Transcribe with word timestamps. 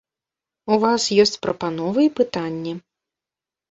У 0.75 0.77
вас 0.85 1.03
ёсць 1.25 1.39
прапановы 1.45 1.99
і 2.09 2.15
пытанні. 2.23 2.79